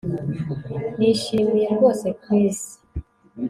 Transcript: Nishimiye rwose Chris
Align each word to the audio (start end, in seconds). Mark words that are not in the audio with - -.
Nishimiye 0.97 1.67
rwose 1.77 2.07
Chris 2.23 2.59